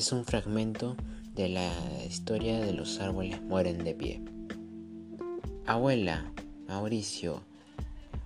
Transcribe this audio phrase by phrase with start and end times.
[0.00, 0.96] Es un fragmento
[1.34, 1.70] de la
[2.08, 4.22] historia de los árboles mueren de pie.
[5.66, 6.32] Abuela,
[6.66, 7.42] Mauricio,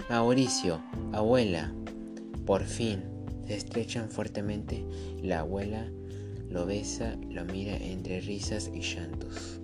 [0.09, 0.81] Mauricio,
[1.13, 1.75] abuela.
[2.47, 3.03] Por fin,
[3.49, 4.87] se estrechan fuertemente.
[5.21, 5.91] La abuela
[6.49, 9.59] lo besa, lo mira entre risas y llantos.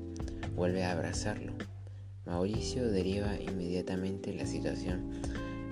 [0.56, 1.52] Vuelve a abrazarlo.
[2.26, 5.12] Mauricio deriva inmediatamente la situación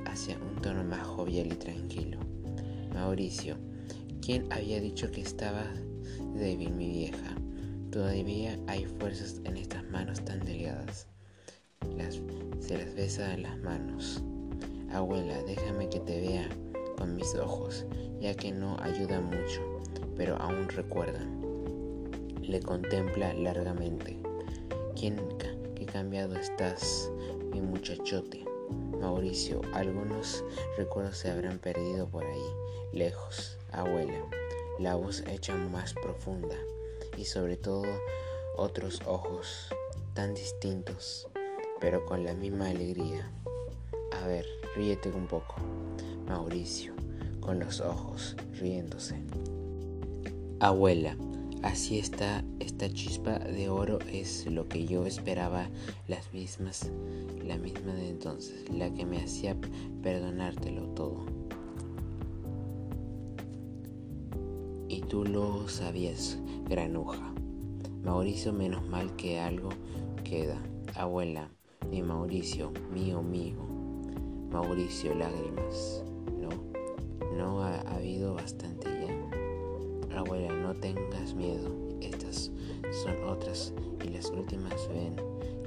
[0.07, 2.21] hacia un tono más jovial y tranquilo.
[2.95, 3.57] Mauricio,
[4.23, 5.65] ¿quién había dicho que estaba
[6.35, 7.37] débil mi vieja?
[7.91, 11.07] Todavía hay fuerzas en estas manos tan delgadas.
[12.61, 14.23] se las besa las manos.
[14.93, 16.49] Abuela, déjame que te vea
[16.97, 17.87] con mis ojos,
[18.21, 19.63] ya que no ayuda mucho,
[20.17, 21.41] pero aún recuerdan.
[22.43, 24.19] Le contempla largamente.
[24.99, 25.17] ¿Quién,
[25.75, 27.11] qué cambiado estás,
[27.53, 28.45] mi muchachote?
[29.01, 30.45] Mauricio, algunos
[30.77, 32.43] recuerdos se habrán perdido por ahí,
[32.93, 33.59] lejos.
[33.73, 34.19] Abuela,
[34.79, 36.57] la voz hecha más profunda
[37.17, 37.85] y sobre todo
[38.57, 39.69] otros ojos
[40.15, 41.29] tan distintos,
[41.81, 43.31] pero con la misma alegría.
[44.23, 45.55] A ver, ríete un poco.
[46.27, 46.93] Mauricio,
[47.41, 49.23] con los ojos, riéndose.
[50.61, 51.17] Abuela,
[51.63, 55.69] así está, esta chispa de oro es lo que yo esperaba,
[56.07, 56.91] las mismas,
[57.45, 59.57] la misma de entonces, la que me hacía
[60.03, 61.48] perdonártelo todo.
[65.09, 66.39] Tú lo sabías,
[66.69, 67.33] granuja.
[68.05, 69.71] Mauricio, menos mal que algo
[70.23, 70.63] queda.
[70.95, 71.51] Abuela,
[71.91, 73.57] mi Mauricio, mío, mío.
[74.51, 76.05] Mauricio, lágrimas.
[76.39, 76.51] No,
[77.37, 80.19] no ha, habido bastante ya.
[80.19, 81.75] Abuela, no tengas miedo.
[82.03, 82.51] Estas
[83.03, 83.73] son otras
[84.05, 85.17] y las últimas ven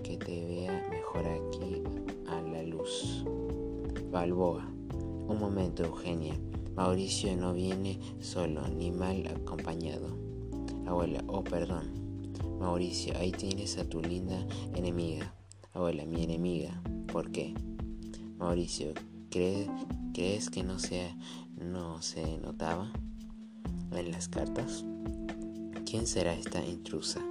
[0.03, 1.81] que te vea mejor aquí
[2.27, 3.25] a la luz.
[4.11, 4.67] Balboa.
[5.27, 6.35] Un momento, Eugenia.
[6.83, 10.17] Mauricio no viene solo ni mal acompañado.
[10.87, 11.91] Abuela, oh perdón.
[12.59, 15.31] Mauricio, ahí tienes a tu linda enemiga.
[15.75, 16.81] Abuela, mi enemiga.
[17.13, 17.53] ¿Por qué?
[18.39, 18.95] Mauricio,
[19.29, 21.13] ¿crees, que no se,
[21.55, 22.91] no se notaba
[23.91, 24.83] en las cartas?
[25.85, 27.21] ¿Quién será esta intrusa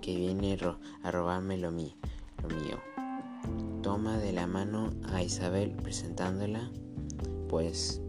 [0.00, 0.56] que viene
[1.02, 2.78] a robarme lo, lo mío?
[3.82, 6.70] Toma de la mano a Isabel presentándola,
[7.48, 8.00] pues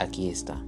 [0.00, 0.64] Aquí está,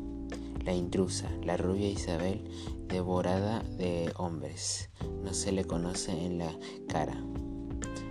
[0.63, 2.45] la intrusa, la rubia Isabel,
[2.87, 4.91] devorada de hombres.
[5.25, 6.55] No se le conoce en la
[6.87, 7.19] cara.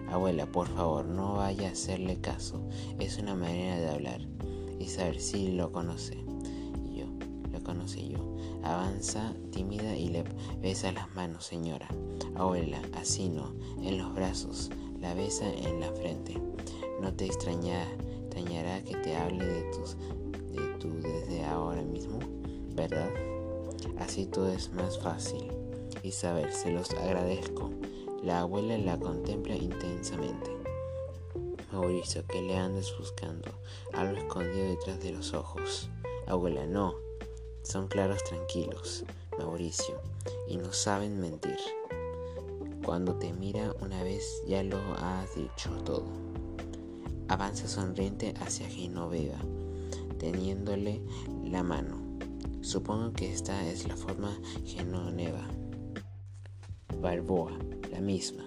[0.09, 2.67] Abuela, por favor, no vaya a hacerle caso.
[2.97, 4.21] Es una manera de hablar.
[4.79, 6.25] Isabel sí lo conoce.
[6.91, 7.05] Yo,
[7.51, 8.35] lo conocí yo.
[8.63, 10.23] Avanza tímida y le
[10.59, 11.87] besa las manos, señora.
[12.33, 13.53] Abuela, así no,
[13.83, 14.71] en los brazos.
[14.99, 16.41] La besa en la frente.
[16.99, 19.97] No te extrañará que te hable de tus
[22.75, 23.09] ¿verdad?
[23.99, 25.51] Así todo es más fácil.
[26.03, 27.69] Isabel, se los agradezco.
[28.23, 30.51] La abuela la contempla intensamente.
[31.71, 33.49] Mauricio, ¿qué le andas buscando?
[33.93, 35.89] Algo escondido detrás de los ojos.
[36.27, 36.95] Abuela, no.
[37.63, 39.05] Son claros tranquilos,
[39.37, 40.01] Mauricio,
[40.47, 41.57] y no saben mentir.
[42.83, 46.05] Cuando te mira una vez ya lo has dicho todo.
[47.27, 49.39] Avanza sonriente hacia Genoveva
[50.21, 51.01] teniéndole
[51.43, 51.97] la mano.
[52.61, 54.31] Supongo que esta es la forma
[54.65, 55.47] genoveva.
[57.01, 57.57] Balboa,
[57.91, 58.43] la misma.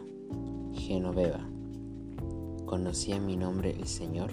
[0.73, 1.45] Genoveva.
[2.65, 4.31] ¿Conocía mi nombre el Señor?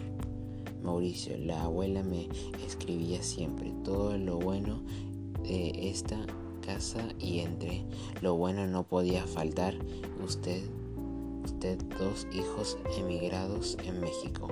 [0.84, 2.30] Mauricio, la abuela me
[2.64, 4.84] escribía siempre todo lo bueno
[5.42, 6.18] de esta
[6.64, 7.84] casa y entre
[8.22, 9.74] lo bueno no podía faltar
[10.24, 10.62] usted,
[11.44, 14.48] usted dos hijos emigrados en México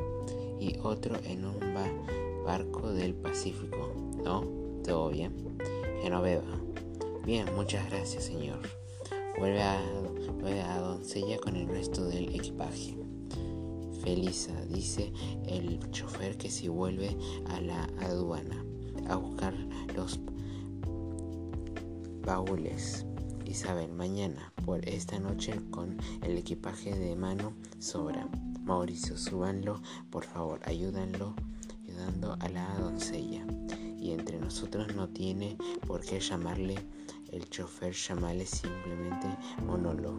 [0.59, 3.93] y otro en un bar barco del Pacífico,
[4.23, 4.41] ¿no?
[4.83, 5.31] ¿Todo bien?
[6.01, 6.59] Genoveva.
[7.23, 8.57] Bien, muchas gracias, señor.
[9.37, 12.97] Vuelve a, doncella con el resto del equipaje.
[14.01, 15.13] Felisa, dice
[15.45, 17.15] el chofer que si vuelve
[17.49, 18.65] a la aduana
[19.07, 19.53] a buscar
[19.95, 20.19] los
[22.25, 23.05] baúles.
[23.45, 28.27] Isabel, mañana por esta noche con el equipaje de mano sobra.
[28.63, 31.35] Mauricio, súbanlo, por favor, ayúdanlo
[32.39, 33.45] a la doncella.
[33.99, 36.75] Y entre nosotros no tiene por qué llamarle
[37.31, 39.27] el chofer, llamarle simplemente
[39.65, 40.15] Monolo.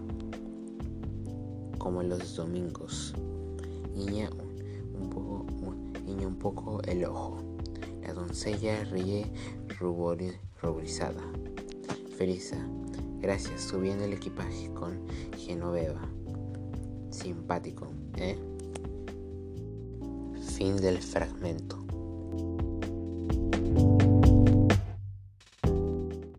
[1.79, 3.15] Como los domingos.
[3.95, 4.31] Niña
[4.95, 5.47] un, poco,
[6.05, 7.43] niña un poco el ojo.
[8.03, 9.27] La doncella ríe
[9.79, 11.23] ruborizada.
[12.17, 12.59] Felisa,
[13.21, 15.07] gracias, subiendo el equipaje con
[15.37, 16.07] Genoveva.
[17.11, 18.39] Simpático, ¿eh?
[20.61, 21.80] Fin del fragmento.